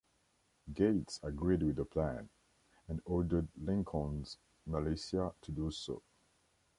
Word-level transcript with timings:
Gates 0.73 1.19
agreed 1.21 1.61
with 1.61 1.75
the 1.75 1.85
plan, 1.85 2.27
and 2.87 3.03
ordered 3.05 3.47
Lincoln's 3.55 4.39
militia 4.65 5.31
to 5.43 5.51
do 5.51 5.69
so. 5.69 6.01